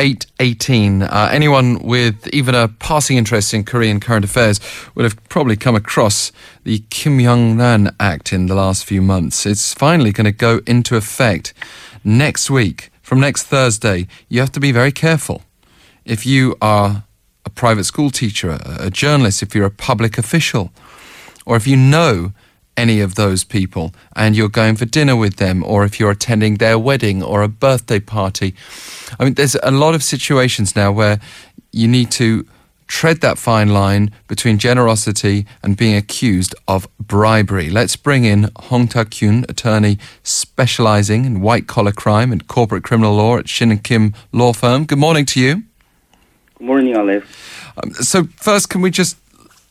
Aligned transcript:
Eight 0.00 0.24
eighteen. 0.40 1.02
Uh, 1.02 1.28
anyone 1.30 1.78
with 1.82 2.26
even 2.28 2.54
a 2.54 2.68
passing 2.68 3.18
interest 3.18 3.52
in 3.52 3.64
Korean 3.64 4.00
current 4.00 4.24
affairs 4.24 4.58
would 4.94 5.04
have 5.04 5.22
probably 5.28 5.56
come 5.56 5.76
across 5.76 6.32
the 6.64 6.82
Kim 6.88 7.20
Young 7.20 7.58
Ran 7.58 7.94
Act 8.00 8.32
in 8.32 8.46
the 8.46 8.54
last 8.54 8.86
few 8.86 9.02
months. 9.02 9.44
It's 9.44 9.74
finally 9.74 10.10
going 10.10 10.24
to 10.24 10.32
go 10.32 10.62
into 10.66 10.96
effect 10.96 11.52
next 12.02 12.48
week. 12.48 12.90
From 13.02 13.20
next 13.20 13.42
Thursday, 13.42 14.06
you 14.30 14.40
have 14.40 14.52
to 14.52 14.60
be 14.60 14.72
very 14.72 14.90
careful. 14.90 15.42
If 16.06 16.24
you 16.24 16.56
are 16.62 17.04
a 17.44 17.50
private 17.50 17.84
school 17.84 18.08
teacher, 18.08 18.52
a, 18.52 18.86
a 18.86 18.90
journalist, 18.90 19.42
if 19.42 19.54
you're 19.54 19.66
a 19.66 19.70
public 19.70 20.16
official, 20.16 20.72
or 21.44 21.56
if 21.56 21.66
you 21.66 21.76
know 21.76 22.32
any 22.80 23.00
of 23.00 23.14
those 23.14 23.44
people 23.44 23.92
and 24.16 24.34
you're 24.36 24.48
going 24.62 24.76
for 24.76 24.86
dinner 24.86 25.16
with 25.24 25.36
them, 25.36 25.62
or 25.62 25.84
if 25.84 25.92
you're 25.98 26.10
attending 26.10 26.56
their 26.56 26.78
wedding 26.78 27.22
or 27.22 27.42
a 27.42 27.48
birthday 27.48 28.00
party. 28.00 28.54
I 29.18 29.24
mean, 29.24 29.34
there's 29.34 29.56
a 29.62 29.70
lot 29.70 29.94
of 29.94 30.02
situations 30.02 30.74
now 30.74 30.90
where 30.90 31.20
you 31.72 31.86
need 31.86 32.10
to 32.12 32.46
tread 32.86 33.20
that 33.20 33.38
fine 33.38 33.68
line 33.68 34.10
between 34.26 34.58
generosity 34.58 35.46
and 35.62 35.76
being 35.76 35.94
accused 35.94 36.54
of 36.66 36.88
bribery. 36.98 37.70
Let's 37.70 37.94
bring 37.94 38.24
in 38.24 38.50
Hong 38.68 38.88
Tak 38.88 39.10
Kyun, 39.10 39.48
attorney 39.48 39.98
specializing 40.24 41.24
in 41.24 41.40
white 41.40 41.66
collar 41.68 41.92
crime 41.92 42.32
and 42.32 42.48
corporate 42.48 42.82
criminal 42.82 43.14
law 43.14 43.36
at 43.38 43.48
Shin 43.48 43.70
and 43.70 43.84
Kim 43.84 44.14
Law 44.32 44.52
Firm. 44.52 44.86
Good 44.86 44.98
morning 44.98 45.24
to 45.26 45.40
you. 45.40 45.62
Good 46.58 46.66
morning, 46.66 46.94
Alex. 46.94 47.26
Um, 47.76 47.92
so, 47.94 48.24
first, 48.36 48.70
can 48.70 48.80
we 48.82 48.90
just 48.90 49.16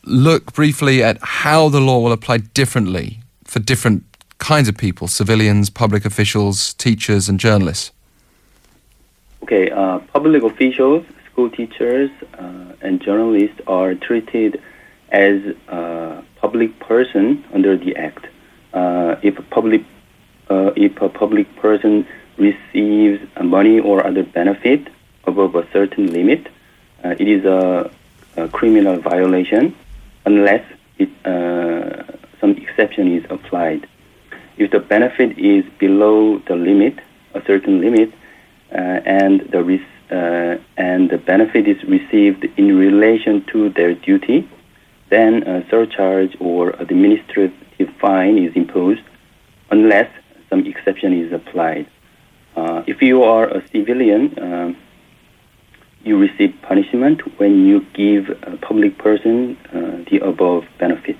look 0.04 0.52
briefly 0.52 1.02
at 1.02 1.18
how 1.22 1.68
the 1.68 1.80
law 1.80 2.00
will 2.00 2.12
apply 2.12 2.38
differently 2.38 3.20
for 3.44 3.58
different 3.58 4.04
kinds 4.38 4.68
of 4.68 4.76
people 4.76 5.06
civilians, 5.08 5.70
public 5.70 6.04
officials, 6.04 6.74
teachers, 6.74 7.28
and 7.28 7.38
journalists? 7.38 7.92
Okay, 9.42 9.70
uh, 9.70 9.98
public 10.12 10.42
officials, 10.42 11.04
school 11.30 11.50
teachers, 11.50 12.10
uh, 12.38 12.72
and 12.80 13.00
journalists 13.00 13.60
are 13.66 13.94
treated 13.94 14.60
as 15.10 15.40
a 15.68 16.22
public 16.36 16.78
person 16.78 17.44
under 17.52 17.76
the 17.76 17.96
Act. 17.96 18.26
Uh, 18.72 19.16
if 19.22 19.38
a 19.38 19.42
public 19.42 19.82
uh, 20.48 20.72
if 20.76 21.00
a 21.00 21.08
public 21.08 21.54
person 21.56 22.06
receives 22.36 23.20
money 23.42 23.78
or 23.78 24.04
other 24.04 24.24
benefit 24.24 24.88
above 25.24 25.54
a 25.54 25.70
certain 25.72 26.12
limit, 26.12 26.48
uh, 27.04 27.14
it 27.18 27.28
is 27.28 27.44
a, 27.44 27.90
a 28.36 28.48
criminal 28.48 28.96
violation 28.96 29.74
unless 30.30 30.64
it, 31.02 31.10
uh, 31.24 32.04
some 32.40 32.52
exception 32.64 33.04
is 33.18 33.24
applied. 33.36 33.82
If 34.62 34.70
the 34.70 34.82
benefit 34.94 35.30
is 35.38 35.64
below 35.78 36.38
the 36.48 36.56
limit, 36.68 36.96
a 37.34 37.40
certain 37.50 37.80
limit, 37.80 38.10
uh, 38.72 39.18
and 39.20 39.34
the 39.54 39.60
uh, 40.10 40.56
and 40.76 41.10
the 41.14 41.18
benefit 41.32 41.64
is 41.74 41.80
received 41.96 42.42
in 42.56 42.68
relation 42.86 43.34
to 43.52 43.70
their 43.70 43.94
duty, 44.08 44.48
then 45.08 45.32
a 45.54 45.56
surcharge 45.70 46.36
or 46.40 46.70
administrative 46.84 47.52
fine 48.00 48.36
is 48.46 48.52
imposed, 48.54 49.04
unless 49.70 50.10
some 50.48 50.62
exception 50.66 51.10
is 51.22 51.32
applied. 51.32 51.86
Uh, 52.56 52.82
if 52.92 52.98
you 53.08 53.22
are 53.22 53.46
a 53.58 53.60
civilian, 53.72 54.22
um, 54.46 54.76
you 56.04 56.18
receive 56.18 56.54
punishment 56.62 57.38
when 57.38 57.66
you 57.66 57.86
give 57.94 58.30
a 58.42 58.56
public 58.56 58.98
person 58.98 59.56
uh, 59.72 60.04
the 60.10 60.18
above 60.22 60.64
benefit. 60.78 61.16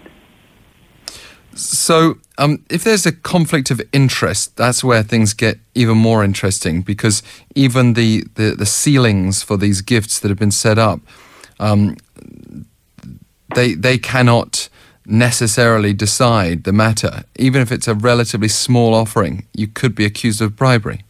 So, 1.54 2.18
um, 2.38 2.64
if 2.70 2.84
there's 2.84 3.04
a 3.06 3.12
conflict 3.12 3.70
of 3.70 3.82
interest, 3.92 4.56
that's 4.56 4.84
where 4.84 5.02
things 5.02 5.34
get 5.34 5.58
even 5.74 5.98
more 5.98 6.24
interesting 6.24 6.82
because 6.82 7.22
even 7.54 7.94
the, 7.94 8.24
the, 8.36 8.54
the 8.54 8.66
ceilings 8.66 9.42
for 9.42 9.56
these 9.56 9.82
gifts 9.82 10.20
that 10.20 10.28
have 10.28 10.38
been 10.38 10.52
set 10.52 10.78
up, 10.78 11.00
um, 11.58 11.96
they, 13.54 13.74
they 13.74 13.98
cannot 13.98 14.68
necessarily 15.04 15.92
decide 15.92 16.64
the 16.64 16.72
matter. 16.72 17.24
Even 17.36 17.60
if 17.60 17.72
it's 17.72 17.88
a 17.88 17.94
relatively 17.94 18.48
small 18.48 18.94
offering, 18.94 19.46
you 19.52 19.66
could 19.66 19.94
be 19.94 20.04
accused 20.04 20.40
of 20.40 20.56
bribery. 20.56 21.02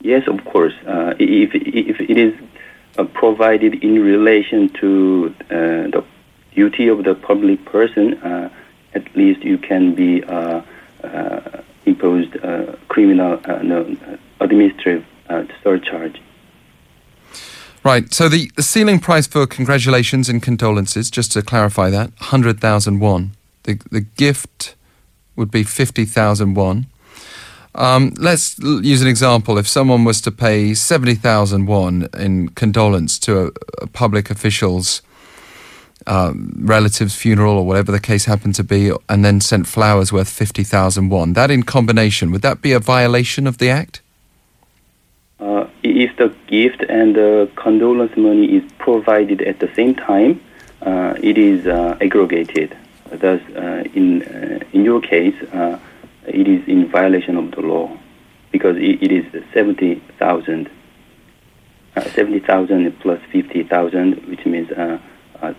Yes, 0.00 0.28
of 0.28 0.44
course. 0.44 0.74
Uh, 0.86 1.14
if, 1.18 1.50
if 1.54 2.00
it 2.00 2.18
is 2.18 2.34
provided 3.04 3.82
in 3.82 4.02
relation 4.02 4.68
to 4.80 5.34
uh, 5.40 5.54
the 5.94 6.04
duty 6.54 6.88
of 6.88 7.04
the 7.04 7.14
public 7.14 7.64
person, 7.64 8.14
uh, 8.14 8.50
at 8.94 9.16
least 9.16 9.42
you 9.44 9.58
can 9.58 9.94
be 9.94 10.24
uh, 10.24 10.62
uh, 11.04 11.62
imposed 11.86 12.32
criminal 12.88 13.40
no, 13.62 13.96
administrative 14.40 15.04
surcharge. 15.62 16.20
Right. 17.84 18.12
So 18.12 18.28
the, 18.28 18.50
the 18.56 18.62
ceiling 18.62 18.98
price 18.98 19.26
for 19.26 19.46
congratulations 19.46 20.28
and 20.28 20.42
condolences, 20.42 21.10
just 21.10 21.32
to 21.32 21.42
clarify 21.42 21.90
that, 21.90 22.10
100,000 22.18 22.98
won. 22.98 23.32
The, 23.62 23.80
the 23.90 24.00
gift 24.00 24.74
would 25.36 25.50
be 25.50 25.62
50,000 25.62 26.54
won. 26.54 26.86
Um, 27.78 28.12
let's 28.18 28.58
use 28.58 29.02
an 29.02 29.08
example. 29.08 29.56
If 29.56 29.68
someone 29.68 30.02
was 30.02 30.20
to 30.22 30.32
pay 30.32 30.74
70,000 30.74 31.66
won 31.66 32.08
in 32.18 32.48
condolence 32.48 33.20
to 33.20 33.38
a, 33.38 33.50
a 33.82 33.86
public 33.86 34.30
official's 34.30 35.00
um, 36.08 36.54
relative's 36.58 37.14
funeral 37.14 37.56
or 37.56 37.64
whatever 37.64 37.92
the 37.92 38.00
case 38.00 38.24
happened 38.24 38.56
to 38.56 38.64
be, 38.64 38.90
and 39.08 39.24
then 39.24 39.40
sent 39.40 39.68
flowers 39.68 40.12
worth 40.12 40.28
50,000 40.28 41.08
won, 41.08 41.34
that 41.34 41.52
in 41.52 41.62
combination, 41.62 42.32
would 42.32 42.42
that 42.42 42.60
be 42.60 42.72
a 42.72 42.80
violation 42.80 43.46
of 43.46 43.58
the 43.58 43.70
Act? 43.70 44.00
Uh, 45.38 45.68
if 45.84 46.16
the 46.16 46.34
gift 46.48 46.82
and 46.88 47.14
the 47.14 47.48
condolence 47.54 48.16
money 48.16 48.56
is 48.56 48.72
provided 48.78 49.40
at 49.42 49.60
the 49.60 49.72
same 49.74 49.94
time, 49.94 50.40
uh, 50.82 51.14
it 51.22 51.38
is 51.38 51.64
uh, 51.68 51.96
aggregated. 52.00 52.76
Thus, 53.10 53.40
uh, 53.54 53.84
in, 53.94 54.22
uh, 54.22 54.58
in 54.72 54.84
your 54.84 55.00
case, 55.00 55.40
uh, 55.52 55.78
it 56.28 56.48
is 56.48 56.66
in 56.68 56.90
violation 56.90 57.36
of 57.36 57.50
the 57.52 57.60
law 57.60 57.96
because 58.52 58.76
it, 58.76 59.02
it 59.02 59.12
is 59.12 59.44
70,000. 59.52 60.70
Uh, 61.96 62.02
70,000 62.10 63.00
plus 63.00 63.20
50,000, 63.32 64.28
which 64.28 64.44
means 64.46 64.70
uh, 64.70 64.98
uh, 65.42 65.52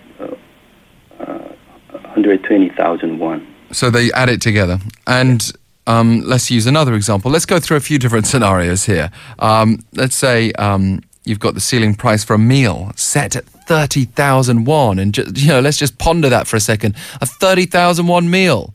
uh 1.19 1.53
120,000 1.90 3.19
won. 3.19 3.56
So 3.72 3.90
they 3.90 4.12
add 4.13 4.30
it 4.30 4.41
together. 4.41 4.80
And 5.06 5.52
um, 5.88 6.22
let's 6.22 6.50
use 6.50 6.66
another 6.66 6.94
example. 6.94 7.31
Let's 7.31 7.46
go 7.46 7.59
through 7.59 7.78
a 7.78 7.81
few 7.81 8.00
different 8.00 8.28
scenarios 8.31 8.86
here. 8.86 9.12
Um, 9.40 9.80
let's 9.94 10.16
say 10.16 10.51
um, 10.53 11.01
you've 11.25 11.40
got 11.40 11.53
the 11.53 11.59
ceiling 11.59 11.96
price 11.96 12.24
for 12.24 12.34
a 12.34 12.40
meal 12.40 12.91
set 12.96 13.36
at 13.36 13.46
30,000 13.46 14.66
won. 14.66 15.00
And, 15.00 15.13
ju- 15.13 15.25
you 15.36 15.47
know, 15.47 15.59
let's 15.59 15.78
just 15.78 15.97
ponder 15.97 16.30
that 16.30 16.47
for 16.47 16.56
a 16.56 16.59
second. 16.59 16.96
A 17.22 17.25
30,000 17.25 18.07
won 18.07 18.30
meal 18.30 18.74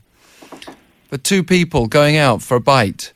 two 1.17 1.43
people 1.43 1.87
going 1.87 2.17
out 2.17 2.41
for 2.41 2.55
a 2.55 2.59
bite, 2.59 3.13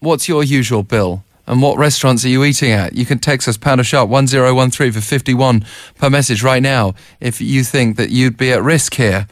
what's 0.00 0.28
your 0.28 0.42
usual 0.42 0.82
bill? 0.82 1.22
And 1.46 1.60
what 1.62 1.78
restaurants 1.78 2.24
are 2.24 2.28
you 2.28 2.44
eating 2.44 2.70
at? 2.70 2.94
You 2.94 3.04
can 3.04 3.18
text 3.18 3.48
us 3.48 3.56
pound 3.56 3.80
or 3.80 3.84
sharp 3.84 4.08
1013 4.08 4.92
for 4.92 5.00
51 5.00 5.64
per 5.96 6.08
message 6.08 6.44
right 6.44 6.62
now 6.62 6.94
if 7.18 7.40
you 7.40 7.64
think 7.64 7.96
that 7.96 8.10
you'd 8.10 8.36
be 8.36 8.52
at 8.52 8.62
risk 8.62 8.94
here. 8.94 9.26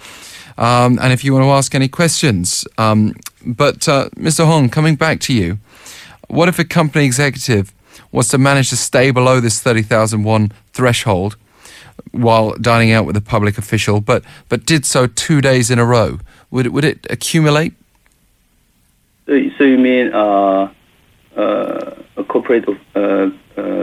Um, 0.56 0.98
and 1.00 1.12
if 1.12 1.22
you 1.22 1.32
want 1.32 1.44
to 1.44 1.50
ask 1.50 1.74
any 1.76 1.86
questions. 1.86 2.66
Um, 2.76 3.14
but, 3.46 3.88
uh, 3.88 4.08
Mr. 4.16 4.44
Hong, 4.44 4.68
coming 4.68 4.96
back 4.96 5.20
to 5.20 5.32
you, 5.32 5.58
what 6.26 6.48
if 6.48 6.58
a 6.58 6.64
company 6.64 7.04
executive 7.04 7.72
was 8.10 8.28
to 8.28 8.38
manage 8.38 8.70
to 8.70 8.76
stay 8.76 9.12
below 9.12 9.38
this 9.38 9.60
30,000 9.60 10.24
won 10.24 10.52
threshold 10.72 11.36
while 12.10 12.52
dining 12.54 12.90
out 12.90 13.06
with 13.06 13.16
a 13.16 13.20
public 13.20 13.58
official, 13.58 14.00
but, 14.00 14.24
but 14.48 14.66
did 14.66 14.84
so 14.84 15.06
two 15.06 15.40
days 15.40 15.70
in 15.70 15.78
a 15.78 15.84
row? 15.84 16.18
Would 16.50 16.66
it, 16.66 16.72
would 16.72 16.84
it 16.84 17.06
accumulate? 17.10 17.74
So, 19.26 19.38
so 19.58 19.64
you 19.64 19.78
mean 19.78 20.12
uh, 20.12 20.72
uh, 21.36 22.02
a 22.16 22.24
corporate 22.24 22.66
uh, 22.94 22.98
uh 22.98 23.30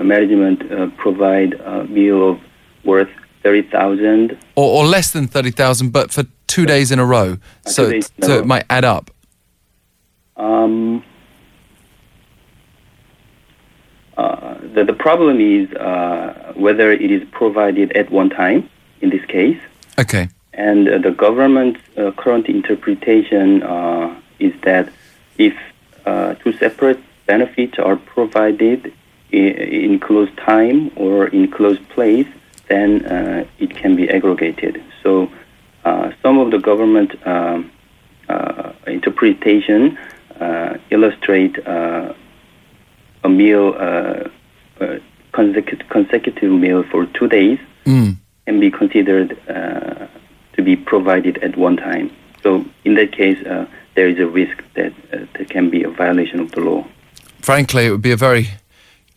management 0.04 0.72
uh, 0.72 0.88
provide 0.98 1.54
a 1.54 1.84
meal 1.86 2.32
of 2.32 2.40
worth 2.84 3.10
thirty 3.44 3.62
thousand, 3.62 4.32
or, 4.56 4.82
or 4.82 4.86
less 4.86 5.12
than 5.12 5.28
thirty 5.28 5.52
thousand, 5.52 5.92
but 5.92 6.12
for 6.12 6.24
two 6.48 6.66
days 6.66 6.92
in 6.92 6.98
a 6.98 7.06
row, 7.06 7.38
so 7.68 8.00
so 8.24 8.40
it 8.40 8.48
might 8.48 8.66
add 8.72 8.86
up. 8.86 9.12
Um, 10.36 11.04
uh, 14.18 14.56
the, 14.74 14.84
the 14.84 14.94
problem 14.94 15.40
is 15.40 15.70
whether 16.56 16.92
it 16.92 17.12
is 17.12 17.22
provided 17.32 17.92
at 17.96 18.12
one 18.12 18.30
time. 18.30 18.70
In 19.02 19.10
this 19.10 19.26
case, 19.26 19.60
okay. 20.00 20.30
And 20.56 20.88
uh, 20.88 20.98
the 21.00 21.12
government's 21.12 21.82
uh, 21.98 22.12
current 22.12 22.48
interpretation 22.48 23.62
uh, 23.64 24.16
is 24.40 24.54
that 24.64 24.92
if 25.38 25.54
uh, 26.06 26.36
two 26.36 26.54
separate 26.54 27.00
benefits 27.26 27.78
are 27.78 27.98
provided 27.98 28.94
in, 29.32 29.48
in 29.88 30.00
close 30.00 30.30
time 30.38 30.92
or 30.96 31.28
in 31.28 31.52
close 31.52 31.78
place, 31.90 32.28
then 32.70 33.06
uh, 33.06 33.46
it 33.60 33.76
can 33.76 33.96
be 33.96 34.10
aggregated. 34.10 34.82
So 35.04 35.30
uh, 35.84 36.12
some 36.22 36.40
of 36.40 36.52
the 36.52 36.60
government 36.60 37.16
um, 37.28 37.72
uh, 38.30 38.72
interpretation 38.88 39.98
uh, 40.40 40.78
illustrate 40.90 41.56
uh, 41.68 42.14
a 43.24 43.30
meal, 43.30 43.74
consecutive, 45.32 45.90
consecutive 45.90 46.52
meal 46.52 46.84
for 46.84 47.06
two 47.08 47.28
days 47.28 47.60
Mm. 47.86 48.18
can 48.48 48.60
be 48.60 48.72
considered 48.72 49.38
uh, 49.48 50.08
to 50.56 50.62
be 50.62 50.76
provided 50.76 51.38
at 51.40 51.58
one 51.58 51.78
time. 51.78 52.16
So 52.44 52.66
in 52.84 52.96
that 52.96 53.12
case, 53.12 53.44
uh, 53.46 53.68
there 53.96 54.08
is 54.08 54.20
a 54.20 54.28
risk 54.28 54.64
that 54.76 54.94
uh, 55.12 55.26
there 55.36 55.46
can 55.46 55.70
be 55.70 55.84
a 55.84 55.90
violation 55.90 56.40
of 56.40 56.52
the 56.52 56.62
law. 56.62 56.86
Frankly, 57.42 57.86
it 57.86 57.92
would 57.92 58.02
be 58.02 58.12
a 58.12 58.18
very 58.18 58.50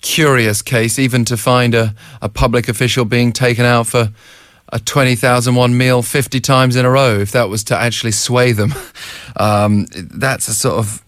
curious 0.00 0.62
case 0.62 0.98
even 0.98 1.24
to 1.24 1.36
find 1.36 1.74
a, 1.74 1.94
a 2.22 2.28
public 2.28 2.68
official 2.68 3.04
being 3.04 3.32
taken 3.32 3.64
out 3.64 3.86
for 3.86 4.12
a 4.72 4.78
20,001 4.78 5.76
meal 5.76 6.02
50 6.02 6.40
times 6.40 6.76
in 6.76 6.84
a 6.84 6.90
row 6.90 7.18
if 7.18 7.32
that 7.32 7.48
was 7.48 7.64
to 7.64 7.76
actually 7.76 8.12
sway 8.12 8.52
them. 8.52 8.74
Um, 9.40 9.86
that's 9.92 10.48
a 10.48 10.54
sort 10.54 10.78
of 10.78 11.04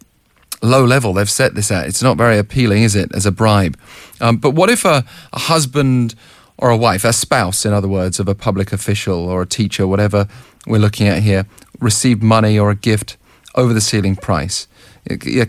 low 0.62 0.85
level 0.85 1.12
they've 1.12 1.29
set 1.29 1.56
this 1.56 1.73
at. 1.73 1.88
It's 1.88 2.03
not 2.03 2.17
very 2.17 2.38
appealing, 2.38 2.85
is 2.85 2.94
it, 2.94 3.12
as 3.12 3.27
a 3.27 3.32
bribe? 3.32 3.77
Um, 4.21 4.37
but 4.37 4.50
what 4.50 4.71
if 4.71 4.85
a, 4.85 5.05
a 5.32 5.38
husband 5.38 6.15
or 6.60 6.68
a 6.68 6.76
wife, 6.76 7.04
a 7.04 7.12
spouse, 7.12 7.64
in 7.64 7.72
other 7.72 7.88
words, 7.88 8.20
of 8.20 8.28
a 8.28 8.34
public 8.34 8.70
official 8.70 9.28
or 9.28 9.40
a 9.42 9.46
teacher, 9.46 9.86
whatever 9.86 10.28
we're 10.66 10.78
looking 10.78 11.08
at 11.08 11.22
here, 11.22 11.46
received 11.80 12.22
money 12.22 12.58
or 12.58 12.70
a 12.70 12.76
gift 12.76 13.16
over 13.54 13.72
the 13.72 13.80
ceiling 13.80 14.14
price? 14.14 14.68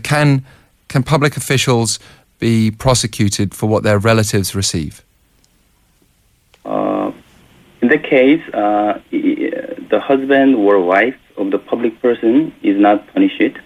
Can, 0.02 0.44
can 0.88 1.02
public 1.02 1.36
officials 1.36 1.98
be 2.38 2.70
prosecuted 2.70 3.54
for 3.54 3.66
what 3.66 3.82
their 3.82 3.98
relatives 3.98 4.54
receive? 4.54 5.04
Uh, 6.64 7.12
in 7.82 7.88
the 7.88 7.98
case, 7.98 8.42
uh, 8.54 8.98
the 9.10 10.00
husband 10.02 10.54
or 10.54 10.80
wife 10.80 11.16
of 11.36 11.50
the 11.50 11.58
public 11.58 12.00
person 12.00 12.54
is 12.62 12.80
not 12.80 13.06
punished, 13.12 13.58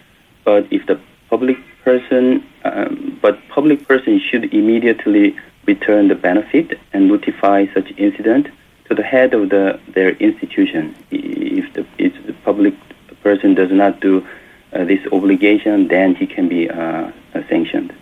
but 0.43 0.67
if 0.69 0.85
the 0.85 0.99
public 1.29 1.57
person, 1.83 2.45
um, 2.65 3.17
but 3.21 3.39
public 3.47 3.87
person 3.87 4.19
should 4.19 4.53
immediately 4.53 5.37
return 5.67 6.07
the 6.07 6.15
benefit 6.15 6.79
and 6.93 7.07
notify 7.07 7.65
such 7.73 7.91
incident 7.97 8.47
to 8.85 8.95
the 8.95 9.03
head 9.03 9.33
of 9.33 9.49
the 9.49 9.79
their 9.89 10.11
institution. 10.11 10.95
If 11.11 11.73
the, 11.73 11.85
if 11.97 12.13
the 12.25 12.33
public 12.33 12.73
person 13.21 13.53
does 13.53 13.71
not 13.71 13.99
do 13.99 14.25
uh, 14.73 14.85
this 14.85 15.05
obligation, 15.11 15.87
then 15.89 16.15
he 16.15 16.25
can 16.25 16.47
be 16.47 16.69
uh, 16.69 17.11
sanctioned. 17.49 17.93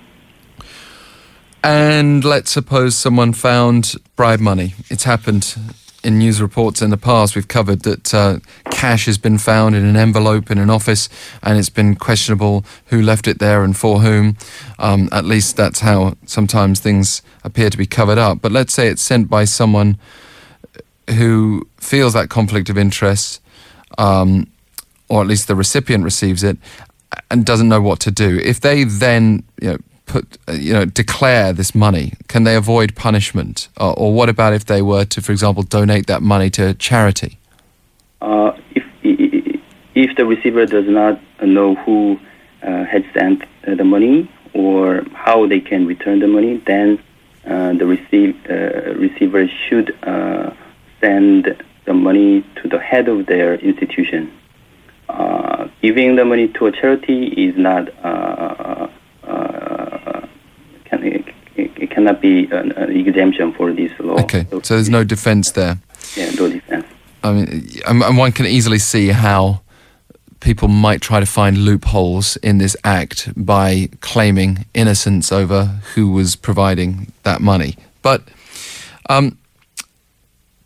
And 1.64 2.24
let's 2.24 2.52
suppose 2.52 2.96
someone 2.96 3.34
found 3.34 3.96
bribe 4.16 4.40
money. 4.40 4.76
It's 4.90 5.04
happened 5.04 5.56
in 6.06 6.20
news 6.20 6.42
reports 6.42 6.82
in 6.82 6.92
the 6.92 6.98
past. 6.98 7.36
We've 7.36 7.48
covered 7.48 7.82
that 7.82 8.14
uh, 8.14 8.40
cash 8.70 9.06
has 9.06 9.18
been 9.18 9.38
found 9.40 9.76
in 9.76 9.84
an 9.84 9.96
envelope 9.96 10.52
in 10.52 10.60
an 10.60 10.70
office, 10.70 11.10
and 11.42 11.58
it's 11.58 11.70
been 11.70 11.96
questionable 11.96 12.64
who 12.88 13.02
left 13.02 13.28
it 13.28 13.40
there 13.40 13.64
and 13.64 13.76
for 13.76 14.02
whom. 14.02 14.38
Um, 14.78 15.10
at 15.12 15.26
least 15.26 15.58
that's 15.58 15.80
how 15.80 16.16
sometimes 16.26 16.80
things 16.80 17.24
appear 17.44 17.70
to 17.72 17.78
be 17.78 17.88
covered 17.88 18.20
up. 18.20 18.42
But 18.42 18.52
let's 18.52 18.74
say 18.74 18.88
it's 18.88 19.02
sent 19.02 19.30
by 19.30 19.46
someone 19.46 19.98
who 21.10 21.68
feels 21.78 22.14
that 22.14 22.30
conflict 22.30 22.70
of 22.70 22.78
interest, 22.78 23.42
um, 23.98 24.48
or 25.10 25.22
at 25.22 25.28
least 25.28 25.48
the 25.48 25.56
recipient 25.56 26.04
receives 26.04 26.44
it, 26.44 26.58
and 27.32 27.46
doesn't 27.46 27.68
know 27.68 27.82
what 27.82 28.00
to 28.02 28.12
do. 28.12 28.40
If 28.40 28.60
they 28.60 28.84
then, 28.84 29.44
you 29.62 29.70
know, 29.72 29.78
put, 30.16 30.38
uh, 30.48 30.54
you 30.54 30.72
know, 30.72 30.86
declare 30.86 31.52
this 31.52 31.76
money, 31.76 32.14
can 32.30 32.46
they 32.46 32.56
avoid 32.56 32.96
punishment? 32.96 33.68
Or, 33.78 33.92
or 34.00 34.14
what 34.14 34.30
about 34.30 34.54
if 34.54 34.64
they 34.66 34.82
were 34.82 35.04
to, 35.04 35.22
for 35.22 35.32
example, 35.34 35.64
donate 35.64 36.08
that 36.08 36.22
money 36.22 36.50
to 36.52 36.74
charity? 36.76 37.38
Uh, 38.22 38.52
if 38.78 38.86
if 40.04 40.16
the 40.18 40.26
receiver 40.26 40.66
does 40.66 40.88
not 40.88 41.20
know 41.42 41.76
who 41.76 42.20
uh, 42.64 42.84
had 42.86 43.04
sent 43.14 43.44
uh, 43.44 43.76
the 43.76 43.84
money 43.84 44.30
or 44.54 45.04
how 45.14 45.48
they 45.48 45.60
can 45.60 45.86
return 45.86 46.20
the 46.20 46.28
money, 46.28 46.54
then 46.66 46.88
uh, 47.46 47.74
the 47.74 47.86
receive, 47.86 48.36
uh, 48.50 48.94
receiver 49.06 49.48
should 49.64 49.88
uh, 50.04 50.54
send 51.02 51.62
the 51.86 51.94
money 51.94 52.44
to 52.60 52.68
the 52.70 52.80
head 52.80 53.08
of 53.08 53.26
their 53.26 53.56
institution. 53.56 54.32
Uh, 55.08 55.68
giving 55.82 56.16
the 56.16 56.26
money 56.26 56.48
to 56.48 56.66
a 56.66 56.72
charity 56.72 57.28
is 57.48 57.56
not 57.58 57.84
uh, 58.04 58.88
uh, 59.28 60.28
can, 60.86 61.04
it, 61.04 61.26
it 61.56 61.90
cannot 62.06 62.22
be 62.22 62.46
an, 62.52 62.72
an 62.74 62.96
exemption 62.96 63.54
for 63.54 63.74
this 63.74 63.92
law. 64.00 64.20
Okay, 64.22 64.46
so 64.64 64.76
there's 64.76 64.90
no 64.90 65.04
defence 65.04 65.52
there. 65.52 65.78
yeah, 66.16 66.30
no 66.32 66.50
defense. 66.50 66.86
I 67.24 67.34
mean, 67.34 67.70
and 67.88 68.18
one 68.18 68.32
can 68.32 68.46
easily 68.46 68.78
see 68.78 69.08
how 69.08 69.62
people 70.40 70.68
might 70.68 71.02
try 71.02 71.20
to 71.20 71.26
find 71.26 71.58
loopholes 71.58 72.38
in 72.38 72.60
this 72.60 72.78
act 72.84 73.30
by 73.36 73.90
claiming 74.02 74.66
innocence 74.76 75.32
over 75.32 75.66
who 75.96 76.12
was 76.12 76.36
providing 76.36 77.12
that 77.24 77.42
money. 77.42 77.76
But 78.04 78.22
um, 79.10 79.40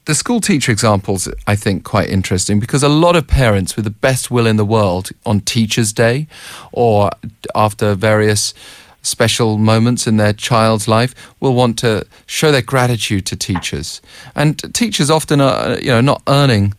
the 0.03 0.15
school 0.15 0.41
teacher 0.41 0.73
examples, 0.73 1.29
I 1.47 1.55
think, 1.55 1.85
quite 1.85 2.09
interesting 2.09 2.59
because 2.59 2.83
a 2.83 2.89
lot 2.89 3.15
of 3.15 3.27
parents, 3.27 3.77
with 3.77 3.85
the 3.85 3.91
best 3.91 4.29
will 4.29 4.47
in 4.47 4.57
the 4.57 4.65
world, 4.65 5.11
on 5.25 5.39
Teachers' 5.39 5.93
Day 5.93 6.27
or 6.73 7.11
after 7.55 7.95
various 7.95 8.53
special 9.01 9.57
moments 9.57 10.07
in 10.07 10.17
their 10.17 10.33
child's 10.33 10.87
life, 10.87 11.13
will 11.39 11.53
want 11.53 11.79
to 11.79 12.05
show 12.25 12.51
their 12.51 12.61
gratitude 12.61 13.25
to 13.27 13.35
teachers. 13.35 14.01
And 14.35 14.73
teachers 14.73 15.09
often 15.09 15.41
are, 15.41 15.79
you 15.79 15.91
know, 15.91 16.01
not 16.01 16.21
earning 16.27 16.73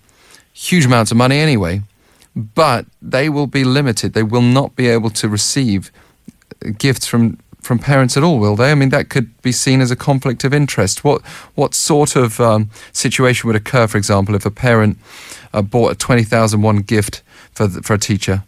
huge 0.53 0.87
amounts 0.87 1.11
of 1.11 1.17
money 1.17 1.39
anyway, 1.39 1.83
but 2.35 2.87
they 3.01 3.29
will 3.29 3.47
be 3.47 3.65
limited. 3.65 4.13
They 4.13 4.23
will 4.23 4.43
not 4.43 4.77
be 4.77 4.89
able 4.89 5.11
to 5.11 5.29
receive 5.29 5.91
gifts 6.79 7.07
from 7.07 7.39
from 7.63 7.79
parents 7.79 8.17
at 8.17 8.23
all, 8.23 8.39
will 8.39 8.57
they? 8.57 8.73
I 8.73 8.75
mean, 8.75 8.89
that 8.89 9.11
could 9.11 9.41
be 9.43 9.53
seen 9.53 9.83
as 9.83 9.91
a 9.91 9.97
conflict 9.97 10.45
of 10.45 10.55
interest. 10.55 11.05
What 11.05 11.23
what 11.55 11.75
sort 11.75 12.17
of 12.17 12.41
um, 12.41 12.71
situation 12.93 13.47
would 13.49 13.57
occur, 13.57 13.87
for 13.87 13.99
example, 13.99 14.35
if 14.35 14.47
a 14.47 14.51
parent 14.51 14.99
uh, 15.53 15.63
bought 15.63 15.93
a 15.93 15.95
twenty 15.95 16.25
thousand 16.25 16.63
won 16.63 16.79
gift 16.79 17.23
for 17.53 17.67
the, 17.67 17.83
for 17.83 17.95
a 17.95 17.99
teacher? 17.99 18.45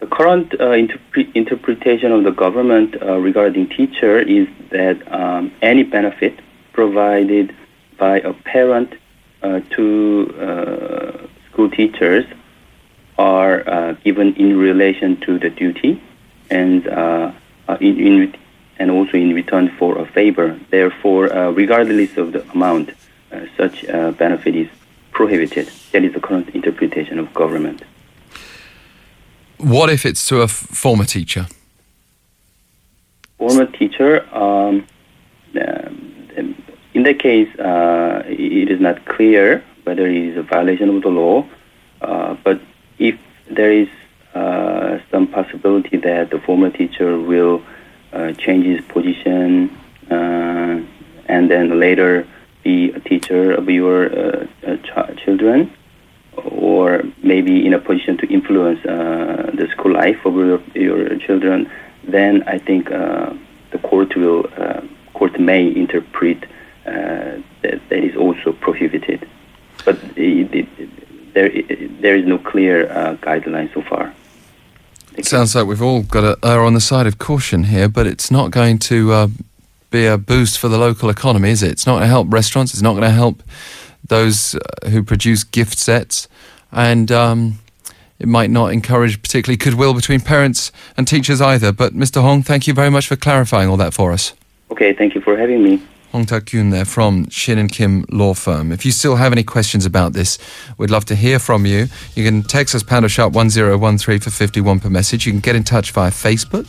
The 0.00 0.06
current 0.06 0.54
uh, 0.54 0.70
interpre- 0.70 1.30
interpretation 1.34 2.10
of 2.10 2.24
the 2.24 2.30
government 2.30 2.96
uh, 3.02 3.18
regarding 3.18 3.68
teacher 3.68 4.18
is 4.18 4.48
that 4.70 4.96
um, 5.12 5.52
any 5.60 5.82
benefit 5.82 6.40
provided 6.72 7.54
by 7.98 8.20
a 8.20 8.32
parent 8.32 8.94
uh, 9.42 9.60
to 9.76 10.34
uh, 10.40 11.26
school 11.50 11.70
teachers 11.70 12.24
are 13.18 13.68
uh, 13.68 13.92
given 14.02 14.34
in 14.36 14.56
relation 14.58 15.20
to 15.20 15.38
the 15.38 15.50
duty 15.50 16.02
and 16.48 16.88
uh, 16.88 17.32
in, 17.80 18.00
in 18.00 18.34
and 18.78 18.90
also 18.90 19.18
in 19.18 19.34
return 19.34 19.68
for 19.78 19.98
a 19.98 20.06
favor. 20.06 20.58
Therefore, 20.70 21.26
regardless 21.52 22.16
of 22.16 22.32
the 22.32 22.42
amount, 22.52 22.92
such 23.58 23.86
benefit 24.16 24.56
is 24.56 24.68
prohibited. 25.12 25.70
That 25.92 26.04
is 26.04 26.14
the 26.14 26.20
current 26.20 26.48
interpretation 26.54 27.18
of 27.18 27.34
government. 27.34 27.82
What 29.62 29.90
if 29.90 30.04
it's 30.06 30.26
to 30.28 30.40
a 30.40 30.44
f- 30.44 30.50
former 30.50 31.04
teacher? 31.04 31.46
former 33.40 33.64
teacher, 33.66 34.22
um, 34.34 34.86
um, 35.60 36.54
in 36.92 37.02
that 37.04 37.18
case, 37.18 37.48
uh, 37.58 38.22
it 38.26 38.70
is 38.70 38.80
not 38.80 39.04
clear 39.06 39.64
whether 39.84 40.06
it 40.06 40.24
is 40.30 40.36
a 40.36 40.42
violation 40.42 40.94
of 40.94 41.02
the 41.02 41.08
law. 41.08 41.46
Uh, 42.02 42.36
but 42.44 42.60
if 42.98 43.18
there 43.50 43.72
is 43.72 43.88
uh, 44.34 44.98
some 45.10 45.26
possibility 45.26 45.96
that 45.96 46.30
the 46.30 46.38
former 46.40 46.70
teacher 46.70 47.18
will 47.18 47.62
uh, 48.12 48.32
change 48.32 48.66
his 48.66 48.80
position 48.88 49.74
uh, 50.10 50.80
and 51.26 51.50
then 51.50 51.80
later 51.80 52.26
be 52.62 52.90
a 52.92 53.00
teacher 53.00 53.52
of 53.52 53.68
your 53.70 54.06
uh, 54.06 54.46
ch- 54.88 55.24
children, 55.24 55.72
or 56.80 56.90
maybe 57.32 57.54
in 57.66 57.72
a 57.74 57.78
position 57.78 58.14
to 58.22 58.26
influence 58.38 58.80
uh, 58.86 59.50
the 59.60 59.66
school 59.74 59.92
life 59.92 60.20
of 60.28 60.34
your, 60.34 60.60
your 60.74 61.18
children, 61.26 61.70
then 62.16 62.32
I 62.54 62.58
think 62.58 62.90
uh, 62.90 63.34
the 63.72 63.78
court 63.90 64.10
will 64.16 64.42
uh, 64.56 64.80
court 65.18 65.34
may 65.38 65.64
interpret 65.82 66.38
uh, 66.86 67.32
that 67.62 67.78
that 67.88 68.02
is 68.08 68.16
also 68.24 68.48
prohibited. 68.66 69.20
But 69.84 69.96
it, 70.16 70.48
it, 70.60 70.68
there 71.34 71.50
there 72.04 72.16
is 72.20 72.26
no 72.26 72.38
clear 72.38 72.76
uh, 72.90 73.16
guideline 73.28 73.68
so 73.74 73.82
far. 73.90 74.04
Thank 75.08 75.18
you. 75.18 75.24
Sounds 75.24 75.54
like 75.54 75.66
we've 75.66 75.86
all 75.88 76.02
got 76.02 76.24
to 76.28 76.32
err 76.50 76.62
on 76.68 76.74
the 76.74 76.86
side 76.92 77.06
of 77.10 77.14
caution 77.18 77.64
here, 77.64 77.88
but 77.88 78.06
it's 78.06 78.30
not 78.30 78.46
going 78.50 78.78
to 78.90 79.30
be 79.90 80.06
a 80.06 80.16
boost 80.16 80.58
for 80.58 80.68
the 80.68 80.78
local 80.78 81.10
economy, 81.10 81.50
is 81.50 81.62
it? 81.62 81.70
It's 81.72 81.86
not 81.86 81.94
going 81.94 82.02
to 82.02 82.14
help 82.16 82.32
restaurants. 82.32 82.72
It's 82.72 82.82
not 82.88 82.92
going 82.92 83.08
to 83.12 83.18
help 83.24 83.42
those 84.10 84.56
who 84.90 85.02
produce 85.02 85.44
gift 85.44 85.78
sets, 85.78 86.28
and 86.72 87.10
um, 87.10 87.58
it 88.18 88.28
might 88.28 88.50
not 88.50 88.72
encourage 88.72 89.20
particularly 89.22 89.56
goodwill 89.56 89.94
between 89.94 90.20
parents 90.20 90.70
and 90.96 91.08
teachers 91.08 91.40
either. 91.40 91.72
But 91.72 91.94
Mr. 91.94 92.20
Hong, 92.20 92.42
thank 92.42 92.66
you 92.66 92.74
very 92.74 92.90
much 92.90 93.06
for 93.06 93.16
clarifying 93.16 93.68
all 93.68 93.76
that 93.78 93.94
for 93.94 94.12
us. 94.12 94.34
Okay, 94.70 94.92
thank 94.92 95.14
you 95.14 95.20
for 95.20 95.36
having 95.36 95.62
me. 95.62 95.82
Hong 96.12 96.26
Tak 96.26 96.46
Kyun 96.46 96.72
there 96.72 96.84
from 96.84 97.28
Shin 97.30 97.56
and 97.56 97.70
Kim 97.70 98.04
Law 98.10 98.34
Firm. 98.34 98.72
If 98.72 98.84
you 98.84 98.90
still 98.90 99.16
have 99.16 99.32
any 99.32 99.44
questions 99.44 99.86
about 99.86 100.12
this, 100.12 100.38
we'd 100.76 100.90
love 100.90 101.04
to 101.06 101.14
hear 101.14 101.38
from 101.38 101.66
you. 101.66 101.86
You 102.16 102.24
can 102.24 102.42
text 102.42 102.74
us 102.74 102.82
pounder 102.82 103.08
sharp 103.08 103.32
1013 103.32 104.18
for 104.18 104.30
51 104.30 104.80
per 104.80 104.90
message. 104.90 105.24
You 105.24 105.32
can 105.32 105.40
get 105.40 105.54
in 105.54 105.62
touch 105.62 105.92
via 105.92 106.10
Facebook. 106.10 106.66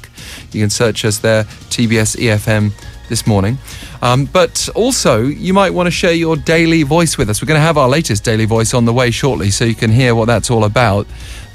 You 0.53 0.61
can 0.61 0.69
search 0.69 1.03
us 1.05 1.17
there, 1.17 1.45
TBS 1.69 2.17
EFM 2.17 2.71
this 3.11 3.27
morning. 3.27 3.59
Um, 4.01 4.25
but 4.25 4.69
also, 4.73 5.21
you 5.21 5.53
might 5.53 5.71
want 5.71 5.85
to 5.85 5.91
share 5.91 6.13
your 6.13 6.35
daily 6.35 6.81
voice 6.81 7.17
with 7.19 7.29
us. 7.29 7.41
We're 7.41 7.47
going 7.47 7.59
to 7.59 7.67
have 7.67 7.77
our 7.77 7.89
latest 7.89 8.23
daily 8.23 8.45
voice 8.45 8.73
on 8.73 8.85
the 8.85 8.93
way 8.93 9.11
shortly, 9.11 9.51
so 9.51 9.65
you 9.65 9.75
can 9.75 9.91
hear 9.91 10.15
what 10.15 10.25
that's 10.25 10.49
all 10.49 10.63
about. 10.63 11.05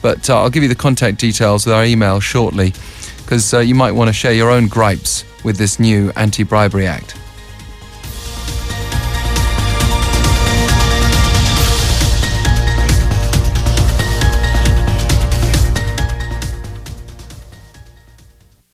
But 0.03 0.31
uh, 0.31 0.41
I'll 0.41 0.51
give 0.51 0.63
you 0.63 0.69
the 0.69 0.77
contact 0.77 1.19
details 1.19 1.67
with 1.67 1.75
our 1.75 1.85
email 1.85 2.21
shortly, 2.21 2.73
because 3.25 3.53
uh, 3.53 3.59
you 3.59 3.75
might 3.75 3.93
want 3.93 4.09
to 4.09 4.13
share 4.13 4.33
your 4.33 4.51
own 4.51 4.69
gripes 4.69 5.25
with 5.43 5.57
this 5.57 5.81
new 5.81 6.13
Anti 6.15 6.45
Bribery 6.45 6.87
Act. 6.87 7.17